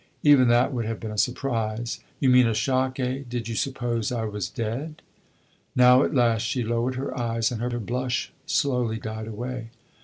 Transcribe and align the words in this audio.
"Even 0.23 0.47
that 0.47 0.73
would 0.73 0.85
have 0.85 0.99
been 0.99 1.11
a 1.11 1.15
surprise." 1.19 1.99
"You 2.19 2.31
mean 2.31 2.47
a 2.47 2.55
shock, 2.55 2.99
eh? 2.99 3.21
Did 3.29 3.47
you 3.47 3.53
suppose 3.53 4.11
I 4.11 4.25
was 4.25 4.49
dead?" 4.49 5.03
Now, 5.75 6.01
at 6.01 6.11
last, 6.15 6.41
she 6.41 6.63
lowered 6.63 6.95
her 6.95 7.15
eyes, 7.15 7.51
and 7.51 7.61
her 7.61 7.69
blush 7.79 8.31
slowly 8.47 8.97
died 8.97 9.27
away. 9.27 9.69